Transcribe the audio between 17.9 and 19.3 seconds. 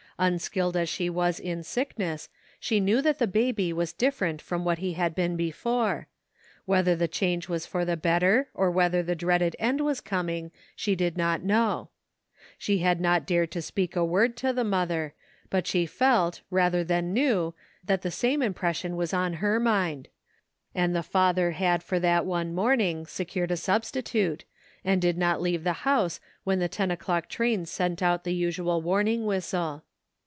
the same impression was